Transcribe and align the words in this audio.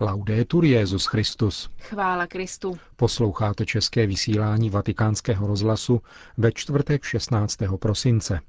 Laudetur 0.00 0.64
Jezus 0.64 1.06
Christus. 1.06 1.70
Chvála 1.80 2.26
Kristu. 2.26 2.78
Posloucháte 2.96 3.66
české 3.66 4.06
vysílání 4.06 4.70
Vatikánského 4.70 5.46
rozhlasu 5.46 6.00
ve 6.36 6.52
čtvrtek 6.52 7.04
16. 7.04 7.56
prosince. 7.80 8.40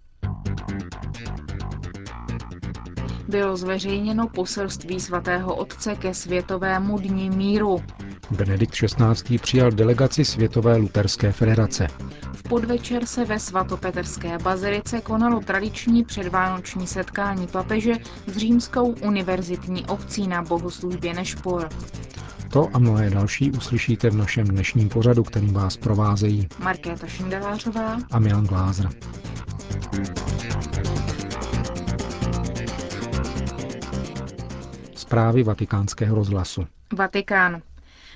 Bylo 3.28 3.58
zveřejněno 3.58 4.28
poselství 4.28 5.00
svatého 5.00 5.56
otce 5.56 5.96
ke 5.96 6.14
Světovému 6.14 6.98
dní 6.98 7.30
míru. 7.30 7.84
Benedikt 8.32 8.74
XVI. 8.74 9.38
přijal 9.38 9.72
delegaci 9.72 10.26
Světové 10.26 10.78
luterské 10.78 11.32
federace. 11.32 11.88
V 12.34 12.44
podvečer 12.44 13.06
se 13.06 13.26
ve 13.26 13.40
svatopetrské 13.40 14.38
bazilice 14.38 15.02
konalo 15.02 15.40
tradiční 15.40 16.04
předvánoční 16.04 16.88
setkání 16.88 17.48
papeže 17.48 17.94
s 18.28 18.38
římskou 18.38 18.96
univerzitní 19.02 19.86
obcí 19.86 20.28
na 20.28 20.42
bohoslužbě 20.42 21.14
Nešpor. 21.14 21.70
To 22.52 22.70
a 22.74 22.80
mnohé 22.80 23.10
další 23.10 23.52
uslyšíte 23.52 24.10
v 24.10 24.16
našem 24.16 24.48
dnešním 24.48 24.90
pořadu, 24.90 25.24
kterým 25.24 25.54
vás 25.54 25.78
provázejí 25.78 26.48
Markéta 26.60 27.08
Šindelářová 27.08 27.98
a 28.12 28.20
Milan 28.20 28.46
Glázer. 28.46 28.90
Zprávy 35.08 35.44
vatikánského 35.44 36.16
rozhlasu. 36.16 36.68
Vatikán. 36.94 37.62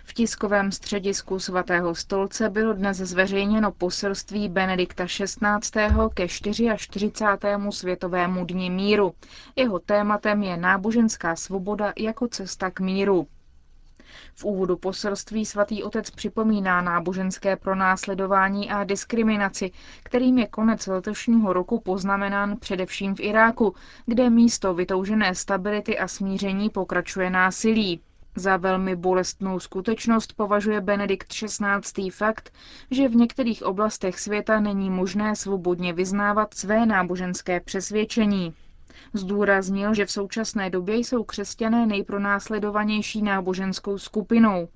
V 0.04 0.13
tiskovém 0.13 0.72
středisku 0.72 1.40
svatého 1.40 1.95
stolce 1.95 2.50
bylo 2.50 2.73
dnes 2.73 2.98
zveřejněno 2.98 3.72
poselství 3.72 4.50
Benedikta 4.50 5.05
XVI. 5.05 5.40
ke 6.14 6.27
44. 6.27 7.12
světovému 7.70 8.45
dni 8.45 8.70
míru. 8.70 9.14
Jeho 9.55 9.80
tématem 9.80 10.44
je 10.44 10.58
náboženská 10.58 11.36
svoboda 11.36 11.94
jako 11.98 12.27
cesta 12.27 12.72
k 12.72 12.80
míru. 12.80 13.28
V 14.35 14.45
úvodu 14.45 14.77
poselství 14.77 15.45
svatý 15.45 15.83
otec 15.83 16.09
připomíná 16.09 16.81
náboženské 16.81 17.55
pronásledování 17.55 18.69
a 18.72 18.83
diskriminaci, 18.83 19.72
kterým 20.03 20.38
je 20.38 20.47
konec 20.47 20.88
letošního 20.88 21.53
roku 21.53 21.80
poznamenán 21.80 22.58
především 22.58 23.16
v 23.16 23.19
Iráku, 23.19 23.75
kde 24.05 24.30
místo 24.30 24.73
vytoužené 24.73 25.36
stability 25.36 25.99
a 25.99 26.08
smíření 26.08 26.69
pokračuje 26.69 27.30
násilí. 27.30 28.02
Za 28.36 28.58
velmi 28.58 28.95
bolestnou 28.95 29.59
skutečnost 29.59 30.33
považuje 30.33 30.81
Benedikt 30.81 31.27
XVI. 31.33 32.09
fakt, 32.09 32.53
že 32.91 33.08
v 33.08 33.16
některých 33.16 33.64
oblastech 33.64 34.19
světa 34.19 34.59
není 34.59 34.89
možné 34.89 35.36
svobodně 35.36 35.93
vyznávat 35.93 36.53
své 36.53 36.86
náboženské 36.86 37.59
přesvědčení. 37.59 38.53
Zdůraznil, 39.13 39.94
že 39.94 40.05
v 40.05 40.11
současné 40.11 40.69
době 40.69 40.95
jsou 40.95 41.23
křesťané 41.23 41.85
nejpronásledovanější 41.85 43.21
náboženskou 43.21 43.97
skupinou. 43.97 44.67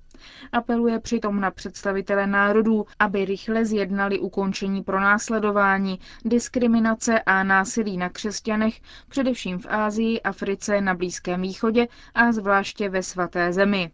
Apeluje 0.51 0.99
přitom 0.99 1.39
na 1.41 1.51
představitele 1.51 2.27
národů, 2.27 2.85
aby 2.99 3.25
rychle 3.25 3.65
zjednali 3.65 4.19
ukončení 4.19 4.83
pronásledování, 4.83 5.99
diskriminace 6.25 7.19
a 7.19 7.43
násilí 7.43 7.97
na 7.97 8.09
křesťanech, 8.09 8.81
především 9.09 9.59
v 9.59 9.65
Ázii, 9.69 10.21
Africe, 10.21 10.81
na 10.81 10.93
Blízkém 10.93 11.41
východě 11.41 11.87
a 12.15 12.31
zvláště 12.31 12.89
ve 12.89 13.03
svaté 13.03 13.53
zemi. 13.53 13.91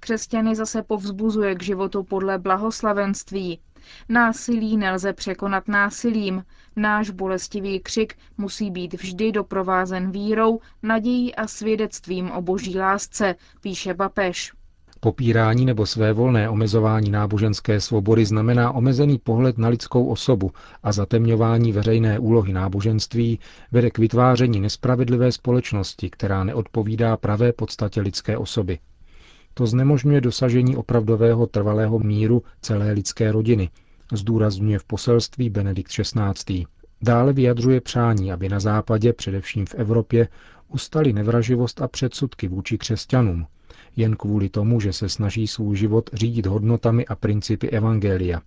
Křesťany 0.00 0.54
zase 0.56 0.82
povzbuzuje 0.82 1.54
k 1.54 1.62
životu 1.62 2.02
podle 2.02 2.38
blahoslavenství. 2.38 3.60
Násilí 4.08 4.76
nelze 4.76 5.12
překonat 5.12 5.68
násilím. 5.68 6.44
Náš 6.76 7.10
bolestivý 7.10 7.80
křik 7.80 8.14
musí 8.38 8.70
být 8.70 8.94
vždy 8.94 9.32
doprovázen 9.32 10.10
vírou, 10.10 10.60
nadějí 10.82 11.34
a 11.34 11.46
svědectvím 11.46 12.30
o 12.30 12.42
boží 12.42 12.78
lásce, 12.78 13.34
píše 13.60 13.94
papež. 13.94 14.52
Popírání 15.00 15.64
nebo 15.64 15.86
svévolné 15.86 16.48
omezování 16.48 17.10
náboženské 17.10 17.80
svobody 17.80 18.24
znamená 18.24 18.72
omezený 18.72 19.18
pohled 19.18 19.58
na 19.58 19.68
lidskou 19.68 20.06
osobu 20.06 20.50
a 20.82 20.92
zatemňování 20.92 21.72
veřejné 21.72 22.18
úlohy 22.18 22.52
náboženství 22.52 23.38
vede 23.72 23.90
k 23.90 23.98
vytváření 23.98 24.60
nespravedlivé 24.60 25.32
společnosti, 25.32 26.10
která 26.10 26.44
neodpovídá 26.44 27.16
pravé 27.16 27.52
podstatě 27.52 28.00
lidské 28.00 28.38
osoby. 28.38 28.78
To 29.54 29.66
znemožňuje 29.66 30.20
dosažení 30.20 30.76
opravdového 30.76 31.46
trvalého 31.46 31.98
míru 31.98 32.42
celé 32.60 32.92
lidské 32.92 33.32
rodiny, 33.32 33.70
zdůrazňuje 34.12 34.78
v 34.78 34.84
poselství 34.84 35.50
Benedikt 35.50 35.90
XVI. 35.90 36.66
Dále 37.02 37.32
vyjadřuje 37.32 37.80
přání, 37.80 38.32
aby 38.32 38.48
na 38.48 38.60
západě, 38.60 39.12
především 39.12 39.66
v 39.66 39.74
Evropě, 39.74 40.28
ustali 40.68 41.12
nevraživost 41.12 41.82
a 41.82 41.88
předsudky 41.88 42.48
vůči 42.48 42.78
křesťanům, 42.78 43.46
jen 43.96 44.16
kvůli 44.16 44.48
tomu, 44.48 44.80
že 44.80 44.92
se 44.92 45.08
snaží 45.08 45.46
svůj 45.46 45.76
život 45.76 46.10
řídit 46.12 46.46
hodnotami 46.46 47.06
a 47.06 47.14
principy 47.14 47.70
Evangelia. 47.70 48.42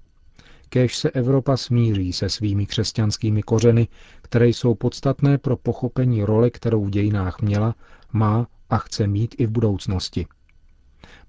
Kéž 0.70 0.98
se 0.98 1.10
Evropa 1.10 1.58
smíří 1.58 2.14
se 2.14 2.30
svými 2.30 2.66
křesťanskými 2.66 3.44
kořeny, 3.44 3.88
které 4.22 4.48
jsou 4.48 4.76
podstatné 4.76 5.38
pro 5.38 5.58
pochopení 5.58 6.24
role, 6.24 6.50
kterou 6.50 6.86
v 6.86 6.90
dějinách 6.90 7.42
měla, 7.42 7.76
má 8.14 8.48
a 8.70 8.78
chce 8.78 9.08
mít 9.08 9.36
i 9.38 9.46
v 9.46 9.50
budoucnosti. 9.50 10.28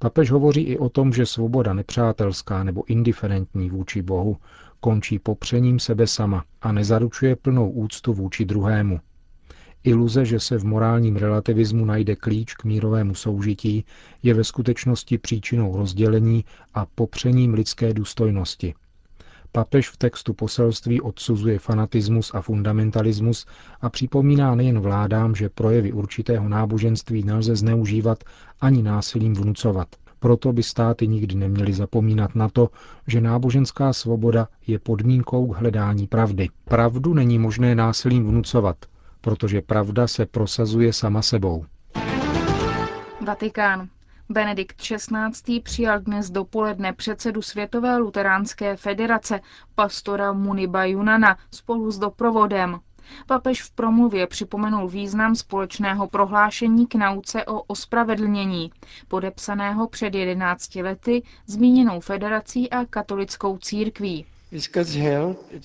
Papež 0.02 0.30
hovoří 0.30 0.60
i 0.60 0.78
o 0.78 0.88
tom, 0.88 1.12
že 1.12 1.26
svoboda 1.26 1.72
nepřátelská 1.72 2.64
nebo 2.64 2.84
indiferentní 2.86 3.70
vůči 3.70 4.02
Bohu 4.02 4.36
končí 4.80 5.18
popřením 5.18 5.78
sebe 5.78 6.06
sama 6.06 6.44
a 6.62 6.72
nezaručuje 6.72 7.36
plnou 7.36 7.70
úctu 7.70 8.12
vůči 8.12 8.44
druhému. 8.44 9.00
Iluze, 9.84 10.24
že 10.24 10.40
se 10.40 10.58
v 10.58 10.64
morálním 10.64 11.16
relativismu 11.16 11.84
najde 11.84 12.16
klíč 12.16 12.54
k 12.54 12.64
mírovému 12.64 13.14
soužití, 13.14 13.84
je 14.22 14.34
ve 14.34 14.44
skutečnosti 14.44 15.18
příčinou 15.18 15.76
rozdělení 15.76 16.44
a 16.74 16.86
popřením 16.86 17.54
lidské 17.54 17.94
důstojnosti. 17.94 18.74
Papež 19.52 19.88
v 19.90 19.96
textu 19.96 20.34
poselství 20.34 21.00
odsuzuje 21.00 21.58
fanatismus 21.58 22.30
a 22.34 22.40
fundamentalismus 22.40 23.46
a 23.80 23.90
připomíná 23.90 24.54
nejen 24.54 24.80
vládám, 24.80 25.34
že 25.34 25.48
projevy 25.48 25.92
určitého 25.92 26.48
náboženství 26.48 27.22
nelze 27.22 27.56
zneužívat 27.56 28.24
ani 28.60 28.82
násilím 28.82 29.34
vnucovat. 29.34 29.88
Proto 30.18 30.52
by 30.52 30.62
státy 30.62 31.08
nikdy 31.08 31.34
neměly 31.34 31.72
zapomínat 31.72 32.34
na 32.34 32.48
to, 32.48 32.68
že 33.06 33.20
náboženská 33.20 33.92
svoboda 33.92 34.48
je 34.66 34.78
podmínkou 34.78 35.46
k 35.46 35.56
hledání 35.56 36.06
pravdy. 36.06 36.48
Pravdu 36.64 37.14
není 37.14 37.38
možné 37.38 37.74
násilím 37.74 38.28
vnucovat, 38.28 38.76
protože 39.20 39.60
pravda 39.62 40.06
se 40.06 40.26
prosazuje 40.26 40.92
sama 40.92 41.22
sebou. 41.22 41.64
Vatikán. 43.26 43.88
Benedikt 44.32 44.76
XVI. 44.82 45.60
přijal 45.60 46.00
dnes 46.00 46.30
dopoledne 46.30 46.92
předsedu 46.92 47.42
Světové 47.42 47.96
luteránské 47.96 48.76
federace, 48.76 49.40
pastora 49.74 50.32
Muniba 50.32 50.84
Junana, 50.84 51.38
spolu 51.50 51.90
s 51.90 51.98
doprovodem. 51.98 52.80
Papež 53.26 53.62
v 53.62 53.70
promluvě 53.70 54.26
připomenul 54.26 54.88
význam 54.88 55.34
společného 55.34 56.08
prohlášení 56.08 56.86
k 56.86 56.94
nauce 56.94 57.44
o 57.44 57.62
ospravedlnění, 57.62 58.72
podepsaného 59.08 59.88
před 59.88 60.14
11 60.14 60.74
lety 60.74 61.22
zmíněnou 61.46 62.00
federací 62.00 62.70
a 62.70 62.84
katolickou 62.84 63.58
církví. 63.58 64.26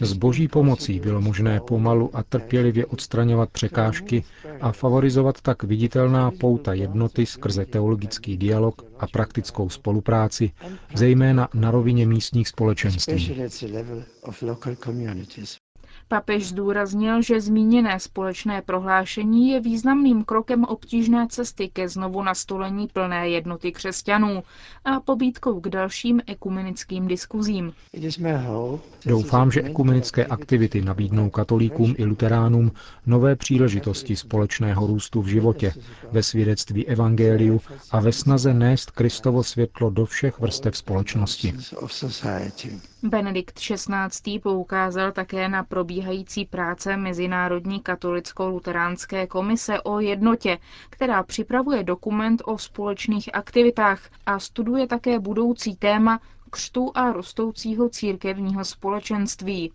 S 0.01 0.13
boží 0.13 0.47
pomocí 0.47 0.99
bylo 0.99 1.21
možné 1.21 1.59
pomalu 1.59 2.09
a 2.15 2.23
trpělivě 2.23 2.85
odstraňovat 2.85 3.49
překážky 3.49 4.23
a 4.61 4.71
favorizovat 4.71 5.41
tak 5.41 5.63
viditelná 5.63 6.31
pouta 6.31 6.73
jednoty 6.73 7.25
skrze 7.25 7.65
teologický 7.65 8.37
dialog 8.37 8.81
a 8.99 9.07
praktickou 9.07 9.69
spolupráci, 9.69 10.51
zejména 10.95 11.49
na 11.53 11.71
rovině 11.71 12.05
místních 12.05 12.47
společenství. 12.47 13.35
Papež 16.07 16.47
zdůraznil, 16.47 17.21
že 17.21 17.41
zmíněné 17.41 17.99
společné 17.99 18.61
prohlášení 18.61 19.49
je 19.49 19.59
významným 19.59 20.23
krokem 20.23 20.63
obtížné 20.63 21.27
cesty 21.29 21.69
ke 21.73 21.89
znovu 21.89 22.23
nastolení 22.23 22.87
plné 22.87 23.29
jednoty 23.29 23.71
křesťanů 23.71 24.43
a 24.85 24.99
pobídkou 24.99 25.59
k 25.59 25.69
dalším 25.69 26.21
ekumenickým 26.27 27.07
diskuzím. 27.07 27.73
Doufám, 29.05 29.51
že 29.51 29.61
ekumenické 29.61 30.25
aktivity 30.25 30.81
nabídnou 30.81 31.29
katolíkům 31.29 31.95
i 31.97 32.05
luteránům 32.05 32.71
nové 33.05 33.35
příležitosti 33.35 34.15
společného 34.15 34.87
růstu 34.87 35.21
v 35.21 35.27
životě, 35.27 35.73
ve 36.11 36.23
svědectví 36.23 36.87
evangeliu 36.87 37.61
a 37.91 37.99
ve 37.99 38.11
snaze 38.11 38.53
nést 38.53 38.91
Kristovo 38.91 39.43
světlo 39.43 39.89
do 39.89 40.05
všech 40.05 40.39
vrstev 40.39 40.77
společnosti. 40.77 41.53
Benedikt 43.03 43.59
XVI. 43.59 44.39
poukázal 44.39 45.11
také 45.11 45.49
na 45.49 45.63
probíhající 45.75 46.45
práce 46.45 46.97
Mezinárodní 46.97 47.79
katolicko-luteránské 47.81 49.27
komise 49.27 49.81
o 49.81 49.99
jednotě, 49.99 50.57
která 50.89 51.23
připravuje 51.23 51.83
dokument 51.83 52.41
o 52.45 52.57
společných 52.57 53.35
aktivitách 53.35 54.09
a 54.25 54.39
studuje 54.39 54.87
také 54.87 55.19
budoucí 55.19 55.75
téma 55.75 56.19
křtu 56.51 56.91
a 56.95 57.11
rostoucího 57.11 57.89
církevního 57.89 58.65
společenství. 58.65 59.71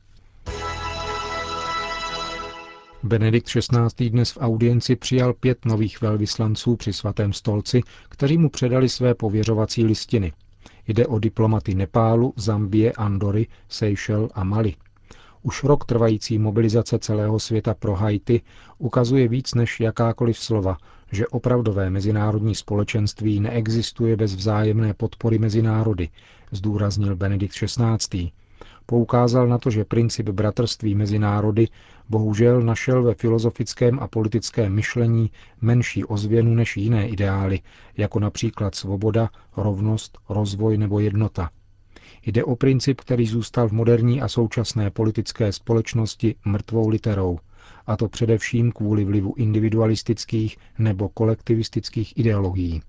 Benedikt 3.03 3.47
XVI. 3.49 4.11
dnes 4.11 4.33
v 4.33 4.39
audienci 4.41 4.97
přijal 4.97 5.35
pět 5.35 5.65
nových 5.65 6.01
velvyslanců 6.01 6.77
při 6.77 6.93
svatém 6.93 7.33
stolci, 7.33 7.81
kteří 8.09 8.39
mu 8.39 8.49
předali 8.49 8.89
své 8.89 9.15
pověřovací 9.15 9.85
listiny. 9.85 10.33
Jde 10.89 11.07
o 11.07 11.19
diplomaty 11.19 11.75
Nepálu, 11.75 12.33
Zambie, 12.37 12.93
Andory, 12.93 13.47
Seychel 13.69 14.29
a 14.35 14.45
Mali. 14.45 14.75
Už 15.43 15.65
rok 15.65 15.85
trvající 15.85 16.39
mobilizace 16.39 16.99
celého 16.99 17.39
světa 17.39 17.75
pro 17.75 17.95
Haiti 17.95 18.43
ukazuje 18.79 19.29
víc 19.29 19.55
než 19.55 19.81
jakákoliv 19.81 20.39
slova, 20.39 20.77
že 21.13 21.27
opravdové 21.29 21.91
mezinárodní 21.91 22.55
společenství 22.55 23.41
neexistuje 23.41 24.17
bez 24.17 24.35
vzájemné 24.35 24.95
podpory 24.95 25.39
mezi 25.39 25.63
národy, 25.63 26.09
zdůraznil 26.53 27.17
Benedikt 27.17 27.55
XVI. 27.55 28.31
Poukázal 28.87 29.49
na 29.49 29.59
to, 29.59 29.71
že 29.71 29.85
princip 29.85 30.29
bratrství 30.29 30.95
mezi 30.95 31.19
národy 31.19 31.69
bohužel 32.09 32.61
našel 32.63 33.03
ve 33.03 33.15
filozofickém 33.15 33.99
a 34.01 34.09
politickém 34.09 34.75
myšlení 34.75 35.31
menší 35.61 36.05
ozvěnu 36.05 36.55
než 36.55 36.77
jiné 36.77 37.09
ideály, 37.09 37.61
jako 37.97 38.21
například 38.21 38.75
svoboda, 38.75 39.31
rovnost, 39.57 40.19
rozvoj 40.29 40.79
nebo 40.79 41.01
jednota. 41.01 41.51
Jde 42.27 42.45
o 42.45 42.57
princip, 42.57 43.01
který 43.01 43.27
zůstal 43.27 43.69
v 43.69 43.73
moderní 43.73 44.23
a 44.23 44.29
současné 44.29 44.91
politické 44.91 45.53
společnosti 45.53 46.35
mrtvou 46.45 46.89
literou, 46.89 47.39
a 47.87 47.97
to 47.97 48.09
především 48.09 48.73
kvůli 48.73 49.05
vlivu 49.05 49.35
individualistických 49.37 50.57
nebo 50.79 51.09
kolektivistických 51.09 52.19
ideologií. 52.19 52.83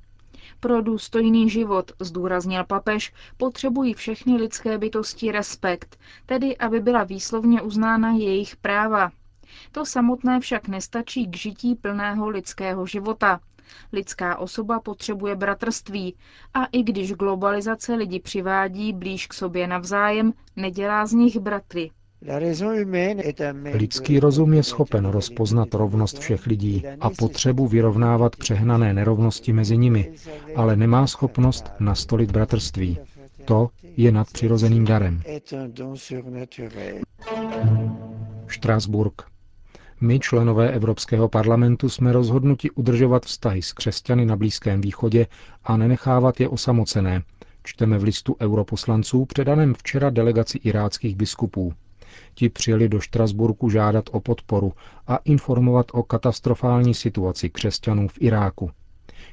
Pro 0.60 0.82
důstojný 0.82 1.50
život, 1.50 1.92
zdůraznil 2.00 2.64
papež, 2.66 3.14
potřebují 3.38 3.94
všechny 3.94 4.36
lidské 4.36 4.78
bytosti 4.78 5.32
respekt, 5.32 6.00
tedy 6.26 6.58
aby 6.58 6.80
byla 6.80 7.04
výslovně 7.04 7.62
uznána 7.62 8.12
jejich 8.12 8.56
práva. 8.56 9.12
To 9.72 9.86
samotné 9.86 10.40
však 10.40 10.68
nestačí 10.68 11.28
k 11.28 11.36
žití 11.38 11.76
plného 11.76 12.30
lidského 12.30 12.86
života. 12.86 13.40
Lidská 13.94 14.38
osoba 14.38 14.80
potřebuje 14.80 15.36
bratrství 15.36 16.16
a 16.54 16.66
i 16.66 16.84
když 16.84 17.14
globalizace 17.14 17.96
lidi 17.96 18.20
přivádí 18.20 18.94
blíž 18.94 19.28
k 19.28 19.34
sobě 19.34 19.68
navzájem, 19.68 20.34
nedělá 20.56 21.06
z 21.06 21.14
nich 21.14 21.38
bratry. 21.40 21.92
Lidský 23.74 24.20
rozum 24.20 24.54
je 24.54 24.64
schopen 24.64 25.06
rozpoznat 25.06 25.74
rovnost 25.74 26.20
všech 26.20 26.46
lidí 26.48 26.84
a 27.00 27.10
potřebu 27.10 27.68
vyrovnávat 27.68 28.36
přehnané 28.36 28.94
nerovnosti 28.94 29.54
mezi 29.54 29.78
nimi, 29.78 30.14
ale 30.56 30.76
nemá 30.76 31.08
schopnost 31.08 31.72
nastolit 31.80 32.32
bratrství. 32.32 33.00
To 33.46 33.70
je 33.84 34.12
nadpřirozeným 34.12 34.86
darem. 34.86 35.22
Štrasburg. 38.48 39.31
My, 40.04 40.20
členové 40.20 40.72
Evropského 40.72 41.30
parlamentu, 41.30 41.90
jsme 41.90 42.14
rozhodnuti 42.14 42.72
udržovat 42.72 43.26
vztahy 43.26 43.62
s 43.62 43.74
křesťany 43.74 44.26
na 44.26 44.36
Blízkém 44.36 44.82
východě 44.82 45.28
a 45.64 45.78
nenechávat 45.78 46.40
je 46.40 46.50
osamocené, 46.50 47.24
čteme 47.64 47.98
v 47.98 48.04
listu 48.04 48.36
europoslanců 48.42 49.26
předaném 49.26 49.74
včera 49.74 50.10
delegaci 50.10 50.58
iráckých 50.58 51.16
biskupů. 51.16 51.74
Ti 52.34 52.50
přijeli 52.50 52.90
do 52.90 53.00
Štrasburku 53.00 53.70
žádat 53.70 54.06
o 54.12 54.20
podporu 54.20 54.74
a 55.08 55.16
informovat 55.18 55.86
o 55.94 56.04
katastrofální 56.04 56.94
situaci 56.94 57.50
křesťanů 57.50 58.08
v 58.08 58.14
Iráku. 58.20 58.72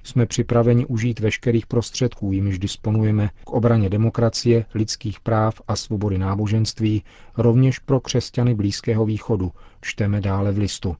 Jsme 0.02 0.26
připraveni 0.26 0.86
užít 0.86 1.20
veškerých 1.20 1.66
prostředků, 1.66 2.32
jimiž 2.32 2.58
disponujeme 2.58 3.30
k 3.44 3.50
obraně 3.50 3.88
demokracie, 3.88 4.64
lidských 4.74 5.20
práv 5.20 5.60
a 5.68 5.76
svobody 5.76 6.18
náboženství, 6.18 7.02
rovněž 7.36 7.78
pro 7.78 8.00
křesťany 8.00 8.54
Blízkého 8.54 9.04
východu, 9.06 9.52
čteme 9.80 10.20
dále 10.20 10.52
v 10.52 10.58
listu. 10.58 10.96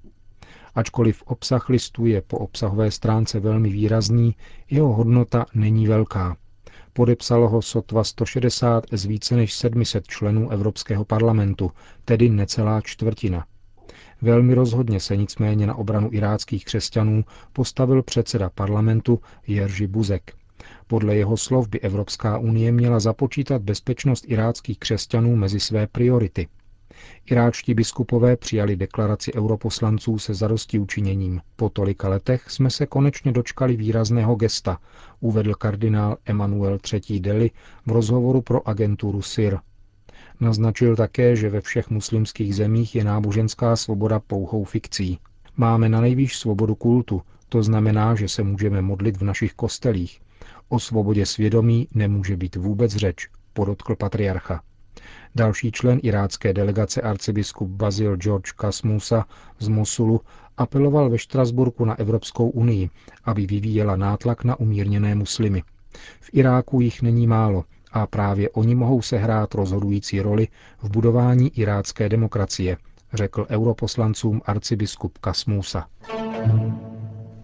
Ačkoliv 0.75 1.23
obsah 1.27 1.69
listu 1.69 2.07
je 2.07 2.23
po 2.23 2.39
obsahové 2.39 2.91
stránce 2.91 3.41
velmi 3.41 3.69
výrazný, 3.71 4.35
jeho 4.71 4.93
hodnota 4.93 5.47
není 5.55 5.87
velká. 5.87 6.37
Podepsalo 6.93 7.49
ho 7.49 7.63
sotva 7.63 8.05
160 8.05 8.85
z 8.93 9.05
více 9.05 9.37
než 9.37 9.55
700 9.55 10.07
členů 10.07 10.51
Evropského 10.51 11.05
parlamentu, 11.05 11.71
tedy 12.05 12.29
necelá 12.31 12.81
čtvrtina. 12.81 13.47
Velmi 14.23 14.55
rozhodně 14.55 15.01
se 15.01 15.17
nicméně 15.17 15.67
na 15.67 15.75
obranu 15.75 16.09
iráckých 16.13 16.65
křesťanů 16.65 17.25
postavil 17.53 18.03
předseda 18.03 18.51
parlamentu 18.51 19.21
Jerži 19.47 19.87
Buzek. 19.87 20.33
Podle 20.87 21.17
jeho 21.17 21.37
slov 21.37 21.69
by 21.69 21.81
Evropská 21.81 22.39
unie 22.39 22.73
měla 22.73 23.01
započítat 23.01 23.63
bezpečnost 23.63 24.25
iráckých 24.29 24.79
křesťanů 24.79 25.37
mezi 25.37 25.61
své 25.61 25.87
priority. 25.87 26.49
Iráčtí 27.27 27.75
biskupové 27.75 28.37
přijali 28.37 28.77
deklaraci 28.77 29.35
europoslanců 29.35 30.19
se 30.19 30.35
zadosti 30.35 30.79
učiněním. 30.79 31.41
Po 31.57 31.69
tolika 31.69 32.09
letech 32.09 32.51
jsme 32.51 32.71
se 32.71 32.87
konečně 32.87 33.33
dočkali 33.33 33.77
výrazného 33.77 34.35
gesta, 34.35 34.79
uvedl 35.21 35.55
kardinál 35.55 36.17
Emanuel 36.25 36.79
III. 37.09 37.21
Deli 37.21 37.51
v 37.87 37.91
rozhovoru 37.93 38.43
pro 38.43 38.69
agenturu 38.69 39.23
SIR. 39.23 39.59
Naznačil 40.41 40.97
také, 40.97 41.37
že 41.37 41.51
ve 41.51 41.61
všech 41.61 41.91
muslimských 41.91 42.55
zemích 42.55 42.95
je 42.95 43.05
náboženská 43.05 43.77
svoboda 43.77 44.21
pouhou 44.21 44.65
fikcí. 44.65 45.19
Máme 45.57 45.89
na 45.89 46.01
nejvýš 46.01 46.39
svobodu 46.39 46.75
kultu, 46.75 47.23
to 47.49 47.63
znamená, 47.63 48.15
že 48.15 48.29
se 48.29 48.43
můžeme 48.43 48.83
modlit 48.83 49.17
v 49.17 49.25
našich 49.25 49.55
kostelích. 49.55 50.21
O 50.69 50.81
svobodě 50.81 51.27
svědomí 51.27 51.89
nemůže 51.95 52.37
být 52.37 52.57
vůbec 52.57 52.97
řeč, 52.97 53.29
podotkl 53.53 53.97
patriarcha. 53.97 54.63
Další 55.35 55.73
člen 55.73 56.01
irácké 56.03 56.53
delegace 56.53 57.03
arcibiskup 57.03 57.69
Bazil 57.69 58.17
George 58.17 58.53
Kasmusa 58.53 59.25
z 59.59 59.69
Mosulu 59.69 60.21
apeloval 60.57 61.11
ve 61.11 61.19
Štrasburku 61.19 61.85
na 61.85 61.99
Evropskou 61.99 62.49
unii, 62.49 62.91
aby 63.25 63.47
vyvíjela 63.47 63.97
nátlak 63.97 64.45
na 64.45 64.61
umírněné 64.61 65.15
muslimy. 65.15 65.63
V 66.21 66.31
Iráku 66.33 66.81
jich 66.81 67.03
není 67.03 67.27
málo 67.27 67.65
a 67.93 68.07
právě 68.07 68.51
oni 68.51 68.75
mohou 68.75 69.03
sehrát 69.03 69.55
rozhodující 69.55 70.21
roli 70.21 70.49
v 70.83 70.91
budování 70.91 71.59
irácké 71.59 72.09
demokracie, 72.09 72.77
řekl 73.13 73.47
europoslancům 73.51 74.41
arcibiskup 74.45 75.19
Kasmusa. 75.19 75.87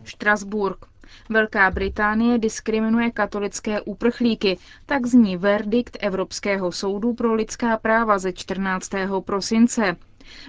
Štrasburg. 0.05 0.87
Velká 1.29 1.71
Británie 1.71 2.39
diskriminuje 2.39 3.11
katolické 3.11 3.81
úprchlíky, 3.81 4.59
tak 4.87 5.07
zní 5.07 5.37
verdikt 5.37 5.97
Evropského 6.01 6.73
soudu 6.73 7.15
pro 7.15 7.35
lidská 7.35 7.77
práva 7.79 8.19
ze 8.19 8.33
14. 8.33 8.91
prosince. 9.25 9.97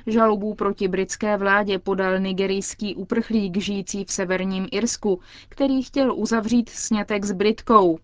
Žalobu 0.08 0.54
proti 0.54 0.88
britské 0.88 1.38
vládě 1.38 1.80
podal 1.80 2.20
nigerijský 2.20 2.96
uprchlík 2.96 3.58
žijící 3.58 4.06
v 4.06 4.12
severním 4.12 4.68
Irsku, 4.72 5.20
který 5.50 5.84
chtěl 5.84 6.14
uzavřít 6.16 6.70
snětek 6.70 7.26
s 7.26 7.32
Britkou. 7.32 8.00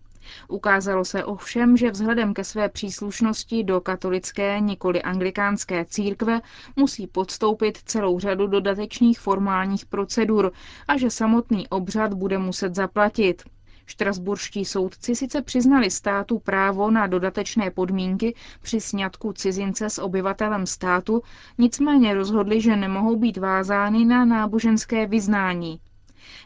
Ukázalo 0.48 1.04
se 1.04 1.24
ovšem, 1.24 1.76
že 1.76 1.90
vzhledem 1.90 2.34
ke 2.34 2.44
své 2.44 2.68
příslušnosti 2.68 3.64
do 3.64 3.80
katolické, 3.80 4.60
nikoli 4.60 5.02
anglikánské 5.02 5.84
církve 5.84 6.40
musí 6.76 7.06
podstoupit 7.06 7.78
celou 7.84 8.18
řadu 8.18 8.46
dodatečných 8.46 9.20
formálních 9.20 9.86
procedur 9.86 10.52
a 10.88 10.96
že 10.96 11.10
samotný 11.10 11.68
obřad 11.68 12.14
bude 12.14 12.38
muset 12.38 12.74
zaplatit. 12.74 13.42
Štrasburští 13.86 14.64
soudci 14.64 15.16
sice 15.16 15.42
přiznali 15.42 15.90
státu 15.90 16.38
právo 16.38 16.90
na 16.90 17.06
dodatečné 17.06 17.70
podmínky 17.70 18.34
při 18.62 18.80
sňatku 18.80 19.32
cizince 19.32 19.90
s 19.90 19.98
obyvatelem 19.98 20.66
státu, 20.66 21.22
nicméně 21.58 22.14
rozhodli, 22.14 22.60
že 22.60 22.76
nemohou 22.76 23.16
být 23.16 23.36
vázány 23.36 24.04
na 24.04 24.24
náboženské 24.24 25.06
vyznání. 25.06 25.80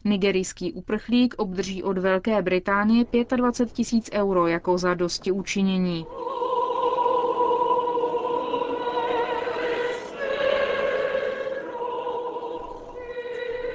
Nigerijský 0.04 0.72
uprchlík 0.72 1.34
obdrží 1.38 1.82
od 1.82 1.98
Velké 1.98 2.42
Británie 2.42 3.04
25 3.36 3.72
tisíc 3.72 4.10
euro 4.12 4.46
jako 4.46 4.78
za 4.78 4.94
dosti 4.94 5.32
učinění. 5.32 6.06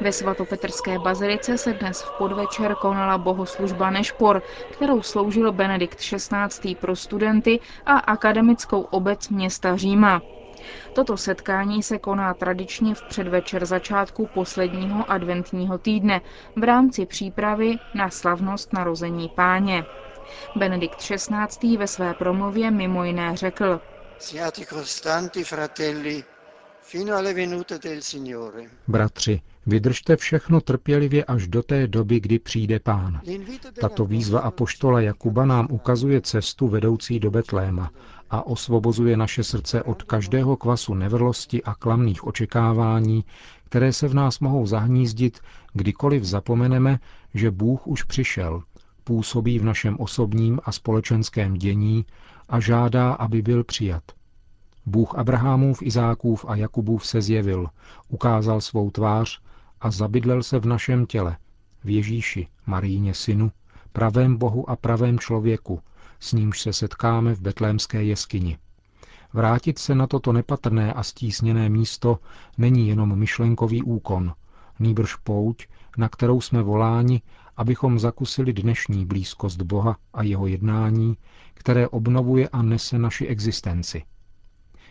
Ve 0.02 0.12
svatopetrské 0.12 1.00
bazilice 1.00 1.58
se 1.58 1.74
dnes 1.74 2.02
v 2.02 2.12
podvečer 2.18 2.76
konala 2.76 3.18
bohoslužba 3.18 3.90
Nešpor, 3.90 4.42
kterou 4.72 5.02
sloužil 5.02 5.52
Benedikt 5.52 6.00
XVI. 6.00 6.76
pro 6.76 6.96
studenty 6.96 7.60
a 7.86 7.94
akademickou 7.98 8.82
obec 8.82 9.30
města 9.30 9.78
Říma. 9.78 10.22
Toto 10.94 11.18
setkání 11.18 11.84
se 11.84 12.00
koná 12.00 12.34
tradičně 12.34 12.96
v 12.96 13.02
předvečer 13.04 13.66
začátku 13.66 14.28
posledního 14.28 15.12
adventního 15.12 15.78
týdne 15.78 16.22
v 16.56 16.64
rámci 16.64 17.06
přípravy 17.06 17.76
na 17.94 18.10
slavnost 18.10 18.74
narození 18.74 19.30
páně. 19.36 19.86
Benedikt 20.56 20.98
XVI. 21.00 21.78
ve 21.78 21.88
své 21.88 22.14
promluvě 22.14 22.72
mimo 22.72 23.04
jiné 23.04 23.36
řekl, 23.36 23.80
Bratři, 28.88 29.42
vydržte 29.66 30.16
všechno 30.16 30.62
trpělivě 30.62 31.24
až 31.26 31.48
do 31.48 31.64
té 31.64 31.88
doby, 31.88 32.20
kdy 32.20 32.40
přijde 32.40 32.80
pán. 32.80 33.22
Tato 33.82 34.06
výzva 34.06 34.40
apoštola 34.40 35.02
Jakuba 35.02 35.46
nám 35.46 35.68
ukazuje 35.72 36.22
cestu 36.22 36.68
vedoucí 36.68 37.20
do 37.20 37.32
Betléma 37.32 37.92
a 38.32 38.48
osvobozuje 38.48 39.18
naše 39.18 39.44
srdce 39.44 39.84
od 39.84 40.04
každého 40.04 40.58
kvasu 40.58 40.94
nevrlosti 40.94 41.64
a 41.64 41.76
klamných 41.76 42.28
očekávání, 42.28 43.26
které 43.64 43.94
se 43.94 44.08
v 44.08 44.14
nás 44.14 44.40
mohou 44.40 44.66
zahnízdit, 44.66 45.40
kdykoliv 45.74 46.24
zapomeneme, 46.24 47.00
že 47.34 47.52
Bůh 47.52 47.88
už 47.88 48.04
přišel, 48.04 48.64
působí 49.04 49.60
v 49.60 49.64
našem 49.64 49.96
osobním 50.00 50.60
a 50.64 50.72
společenském 50.72 51.54
dění 51.54 52.06
a 52.50 52.60
žádá, 52.60 53.14
aby 53.14 53.42
byl 53.42 53.64
přijat. 53.64 54.04
Bůh 54.86 55.16
Abrahamův, 55.16 55.82
Izákův 55.82 56.46
a 56.48 56.56
Jakubův 56.56 57.08
se 57.08 57.22
zjevil, 57.22 57.68
ukázal 58.10 58.62
svou 58.62 58.92
tvář 58.92 59.42
a 59.82 59.92
zabydlel 59.92 60.44
se 60.44 60.60
v 60.60 60.66
našem 60.66 61.06
těle, 61.06 61.38
v 61.84 61.90
Ježíši, 61.90 62.48
Maríně 62.66 63.14
synu, 63.14 63.52
pravém 63.94 64.38
Bohu 64.38 64.70
a 64.70 64.76
pravém 64.76 65.20
člověku, 65.20 65.80
s 66.22 66.34
nímž 66.34 66.62
se 66.62 66.74
setkáme 66.74 67.36
v 67.36 67.42
betlémské 67.42 68.04
jeskyni. 68.04 68.58
Vrátit 69.34 69.80
se 69.80 69.96
na 69.96 70.08
toto 70.08 70.34
nepatrné 70.34 70.94
a 70.94 71.04
stísněné 71.04 71.70
místo 71.70 72.20
není 72.58 72.88
jenom 72.88 73.20
myšlenkový 73.20 73.84
úkon, 73.84 74.34
nýbrž 74.80 75.16
pouť, 75.16 75.68
na 75.98 76.10
kterou 76.10 76.42
jsme 76.42 76.62
voláni, 76.64 77.22
abychom 77.58 78.00
zakusili 78.00 78.54
dnešní 78.54 79.06
blízkost 79.06 79.62
Boha 79.62 79.98
a 80.14 80.24
jeho 80.24 80.48
jednání, 80.48 81.18
které 81.54 81.88
obnovuje 81.88 82.50
a 82.50 82.62
nese 82.62 82.98
naši 83.00 83.26
existenci. 83.28 84.04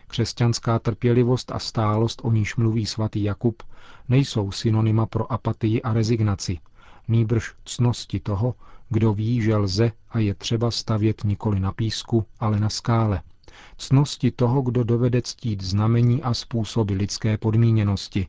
Křesťanská 0.07 0.79
trpělivost 0.79 1.51
a 1.51 1.59
stálost, 1.59 2.21
o 2.23 2.31
níž 2.31 2.55
mluví 2.55 2.85
svatý 2.85 3.23
Jakub, 3.23 3.63
nejsou 4.09 4.51
synonyma 4.51 5.05
pro 5.05 5.31
apatii 5.31 5.81
a 5.81 5.93
rezignaci, 5.93 6.59
nýbrž 7.07 7.53
cnosti 7.65 8.19
toho, 8.19 8.55
kdo 8.91 9.13
ví, 9.13 9.41
že 9.41 9.55
lze 9.55 9.91
a 10.09 10.19
je 10.19 10.33
třeba 10.33 10.71
stavět 10.71 11.23
nikoli 11.23 11.59
na 11.59 11.71
písku, 11.71 12.25
ale 12.39 12.59
na 12.59 12.69
skále. 12.69 13.21
Cnosti 13.77 14.31
toho, 14.31 14.61
kdo 14.61 14.83
dovede 14.83 15.21
ctít 15.21 15.61
znamení 15.63 16.23
a 16.23 16.33
způsoby 16.33 16.93
lidské 16.93 17.37
podmíněnosti 17.37 18.27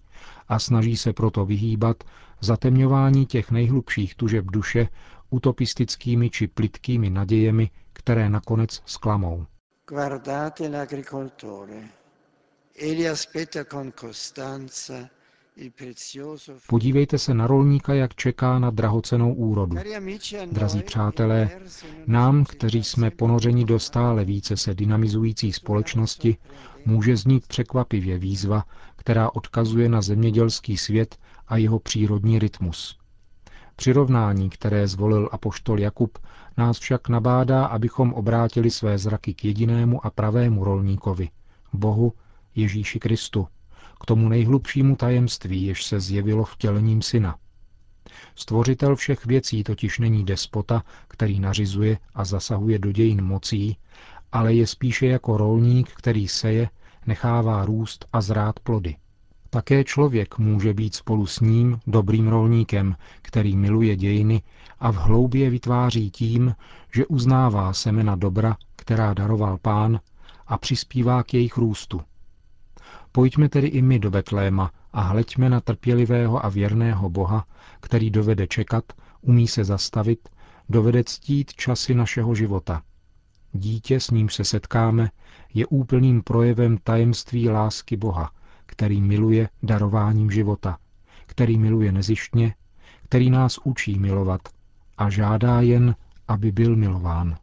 a 0.48 0.58
snaží 0.58 0.96
se 0.96 1.12
proto 1.12 1.44
vyhýbat 1.46 2.04
zatemňování 2.40 3.26
těch 3.26 3.50
nejhlubších 3.50 4.14
tužeb 4.14 4.44
duše 4.46 4.88
utopistickými 5.30 6.30
či 6.30 6.46
plitkými 6.46 7.10
nadějemi, 7.10 7.70
které 7.92 8.28
nakonec 8.28 8.82
sklamou. 8.86 9.46
Guardate 9.88 10.68
l'agricoltore. 10.68 11.82
Egli 12.76 13.08
aspetta 13.08 13.64
con 13.64 13.92
costanza 14.00 15.08
Podívejte 16.68 17.18
se 17.18 17.34
na 17.34 17.46
rolníka, 17.46 17.94
jak 17.94 18.14
čeká 18.14 18.58
na 18.58 18.70
drahocenou 18.70 19.34
úrodu. 19.34 19.76
Drazí 20.52 20.82
přátelé, 20.82 21.50
nám, 22.06 22.44
kteří 22.44 22.84
jsme 22.84 23.10
ponořeni 23.10 23.64
do 23.64 23.78
stále 23.78 24.24
více 24.24 24.56
se 24.56 24.74
dynamizující 24.74 25.52
společnosti, 25.52 26.36
může 26.86 27.16
znít 27.16 27.46
překvapivě 27.46 28.18
výzva, 28.18 28.64
která 28.96 29.30
odkazuje 29.34 29.88
na 29.88 30.02
zemědělský 30.02 30.76
svět 30.76 31.16
a 31.48 31.56
jeho 31.56 31.78
přírodní 31.78 32.38
rytmus. 32.38 32.98
Přirovnání, 33.76 34.50
které 34.50 34.88
zvolil 34.88 35.28
apoštol 35.32 35.80
Jakub, 35.80 36.18
nás 36.56 36.78
však 36.78 37.08
nabádá, 37.08 37.64
abychom 37.64 38.12
obrátili 38.12 38.70
své 38.70 38.98
zraky 38.98 39.34
k 39.34 39.44
jedinému 39.44 40.06
a 40.06 40.10
pravému 40.10 40.64
rolníkovi, 40.64 41.28
Bohu 41.72 42.12
Ježíši 42.54 42.98
Kristu, 42.98 43.48
k 44.02 44.06
tomu 44.06 44.28
nejhlubšímu 44.28 44.96
tajemství, 44.96 45.66
jež 45.66 45.84
se 45.84 46.00
zjevilo 46.00 46.44
vtělením 46.44 47.02
syna. 47.02 47.36
Stvořitel 48.34 48.96
všech 48.96 49.26
věcí 49.26 49.64
totiž 49.64 49.98
není 49.98 50.24
despota, 50.24 50.82
který 51.08 51.40
nařizuje 51.40 51.98
a 52.14 52.24
zasahuje 52.24 52.78
do 52.78 52.92
dějin 52.92 53.24
mocí, 53.24 53.76
ale 54.32 54.54
je 54.54 54.66
spíše 54.66 55.06
jako 55.06 55.36
rolník, 55.36 55.90
který 55.90 56.28
seje, 56.28 56.68
nechává 57.06 57.64
růst 57.64 58.06
a 58.12 58.20
zrát 58.20 58.60
plody. 58.60 58.96
Také 59.50 59.84
člověk 59.84 60.38
může 60.38 60.74
být 60.74 60.94
spolu 60.94 61.26
s 61.26 61.40
ním 61.40 61.80
dobrým 61.86 62.28
rolníkem, 62.28 62.96
který 63.22 63.56
miluje 63.56 63.96
dějiny 63.96 64.42
a 64.80 64.92
v 64.92 64.96
hloubě 64.96 65.50
vytváří 65.50 66.10
tím, 66.10 66.54
že 66.94 67.06
uznává 67.06 67.72
semena 67.72 68.16
dobra, 68.16 68.56
která 68.76 69.14
daroval 69.14 69.58
pán 69.58 70.00
a 70.46 70.58
přispívá 70.58 71.22
k 71.22 71.34
jejich 71.34 71.56
růstu. 71.56 72.00
Pojďme 73.12 73.48
tedy 73.48 73.66
i 73.66 73.82
my 73.82 73.98
do 73.98 74.10
Betléma 74.10 74.70
a 74.92 75.00
hleďme 75.00 75.50
na 75.50 75.60
trpělivého 75.60 76.44
a 76.44 76.48
věrného 76.48 77.10
Boha, 77.10 77.46
který 77.80 78.10
dovede 78.10 78.46
čekat, 78.46 78.84
umí 79.20 79.48
se 79.48 79.64
zastavit, 79.64 80.28
dovede 80.68 81.04
ctít 81.04 81.54
časy 81.54 81.94
našeho 81.94 82.34
života. 82.34 82.82
Dítě, 83.52 84.00
s 84.00 84.10
ním 84.10 84.28
se 84.28 84.44
setkáme, 84.44 85.10
je 85.54 85.66
úplným 85.66 86.22
projevem 86.22 86.78
tajemství 86.78 87.48
lásky 87.48 87.96
Boha, 87.96 88.30
který 88.66 89.00
miluje 89.00 89.48
darováním 89.62 90.30
života, 90.30 90.78
který 91.26 91.58
miluje 91.58 91.92
nezištně, 91.92 92.54
který 93.04 93.30
nás 93.30 93.58
učí 93.64 93.98
milovat 93.98 94.40
a 94.98 95.10
žádá 95.10 95.60
jen, 95.60 95.94
aby 96.28 96.52
byl 96.52 96.76
milován. 96.76 97.36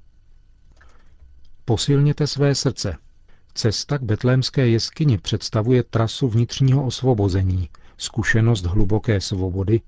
Posilněte 1.66 2.28
své 2.28 2.56
srdce, 2.56 2.98
Cesta 3.60 3.98
k 3.98 4.02
betlémské 4.04 4.68
jeskyni 4.68 5.18
představuje 5.18 5.84
trasu 5.84 6.28
vnitřního 6.28 6.86
osvobození, 6.86 7.70
zkušenost 7.98 8.66
hluboké 8.66 9.22
svobody, 9.22 9.82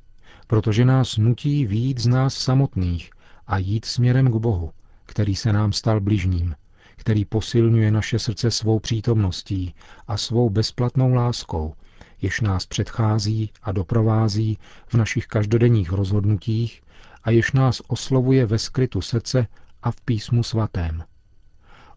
protože 0.48 0.86
nás 0.86 1.18
nutí 1.18 1.66
výjít 1.66 2.00
z 2.00 2.08
nás 2.08 2.36
samotných 2.36 3.10
a 3.48 3.58
jít 3.58 3.86
směrem 3.86 4.32
k 4.32 4.36
Bohu, 4.36 4.72
který 5.06 5.36
se 5.36 5.54
nám 5.54 5.74
stal 5.74 6.00
bližním, 6.00 6.56
který 6.96 7.26
posilňuje 7.26 7.92
naše 7.92 8.20
srdce 8.20 8.52
svou 8.52 8.80
přítomností 8.80 9.74
a 10.08 10.18
svou 10.18 10.50
bezplatnou 10.50 11.14
láskou, 11.14 11.74
jež 12.22 12.42
nás 12.42 12.66
předchází 12.66 13.52
a 13.64 13.72
doprovází 13.72 14.58
v 14.88 14.94
našich 14.94 15.28
každodenních 15.28 15.92
rozhodnutích 15.92 16.82
a 17.24 17.32
jež 17.32 17.52
nás 17.52 17.82
oslovuje 17.88 18.46
ve 18.46 18.60
skrytu 18.60 19.02
srdce 19.02 19.48
a 19.84 19.92
v 19.92 20.02
písmu 20.02 20.44
svatém. 20.44 21.04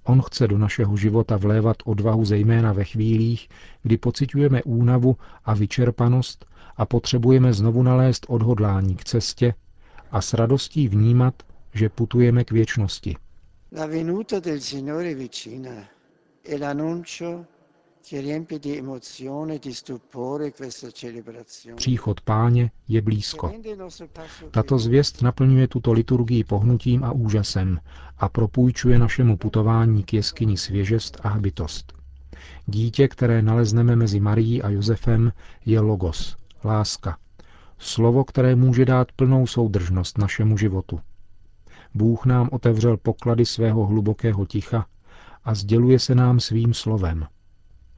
On 0.05 0.23
chce 0.23 0.49
do 0.49 0.59
našeho 0.59 0.97
života 0.97 1.37
vlévat 1.37 1.77
odvahu 1.85 2.25
zejména 2.25 2.73
ve 2.73 2.85
chvílích, 2.85 3.49
kdy 3.83 3.97
pocitujeme 3.99 4.63
únavu 4.63 5.17
a 5.45 5.55
vyčerpanost 5.55 6.47
a 6.77 6.87
potřebujeme 6.87 7.53
znovu 7.53 7.83
nalézt 7.83 8.27
odhodlání 8.29 8.97
k 8.97 9.05
cestě 9.05 9.55
a 10.11 10.21
s 10.21 10.35
radostí 10.35 10.89
vnímat, 10.89 11.35
že 11.75 11.89
putujeme 11.89 12.45
k 12.45 12.51
věčnosti. 12.51 13.17
La 13.77 13.87
venuta 13.87 14.41
del 14.41 14.61
Signore 14.61 15.15
vicina 15.15 15.71
e 16.45 16.59
l'annuncio 16.59 17.45
Příchod 21.77 22.21
páně 22.21 22.71
je 22.89 23.03
blízko. 23.03 23.53
Tato 24.51 24.79
zvěst 24.79 25.23
naplňuje 25.23 25.69
tuto 25.69 25.93
liturgii 25.93 26.45
pohnutím 26.45 27.05
a 27.05 27.13
úžasem 27.13 27.81
a 28.19 28.29
propůjčuje 28.29 28.99
našemu 28.99 29.37
putování 29.37 30.03
k 30.03 30.13
jeskyni 30.13 30.57
svěžest 30.57 31.21
a 31.23 31.29
hbitost. 31.29 31.93
Dítě, 32.67 33.09
které 33.09 33.43
nalezneme 33.43 33.97
mezi 33.97 34.21
Marií 34.21 34.63
a 34.63 34.69
Josefem, 34.69 35.33
je 35.67 35.81
logos, 35.81 36.37
láska. 36.65 37.19
Slovo, 37.79 38.25
které 38.25 38.57
může 38.57 38.85
dát 38.85 39.13
plnou 39.13 39.47
soudržnost 39.47 40.19
našemu 40.19 40.57
životu. 40.57 41.01
Bůh 41.95 42.27
nám 42.27 42.49
otevřel 42.53 42.97
poklady 42.97 43.47
svého 43.47 43.87
hlubokého 43.87 44.47
ticha 44.47 44.87
a 45.45 45.55
sděluje 45.55 45.99
se 45.99 46.15
nám 46.15 46.41
svým 46.41 46.75
slovem– 46.75 47.27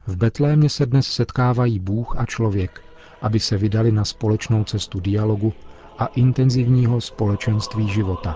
v 0.07 0.15
Betlémě 0.15 0.69
se 0.69 0.85
dnes 0.85 1.07
setkávají 1.07 1.79
Bůh 1.79 2.15
a 2.17 2.25
člověk, 2.25 2.81
aby 3.21 3.39
se 3.39 3.57
vydali 3.57 3.91
na 3.91 4.05
společnou 4.05 4.63
cestu 4.63 4.99
dialogu 4.99 5.53
a 5.99 6.05
intenzivního 6.05 7.01
společenství 7.01 7.89
života. 7.89 8.35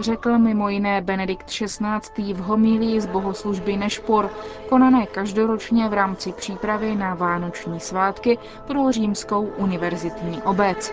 Řekl 0.00 0.38
mimo 0.38 0.68
jiné 0.68 1.00
Benedikt 1.00 1.46
XVI. 1.46 2.34
v 2.34 2.38
homílii 2.38 3.00
z 3.00 3.06
bohoslužby 3.06 3.76
Nešpor, 3.76 4.30
konané 4.68 5.06
každoročně 5.06 5.88
v 5.88 5.92
rámci 5.92 6.32
přípravy 6.32 6.94
na 6.94 7.14
vánoční 7.14 7.80
svátky 7.80 8.38
pro 8.66 8.92
římskou 8.92 9.42
univerzitní 9.42 10.42
obec. 10.42 10.92